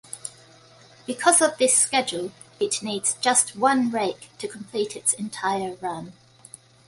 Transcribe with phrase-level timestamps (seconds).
[1.05, 6.13] Because of this schedule, it needs just one rake to complete its entire run.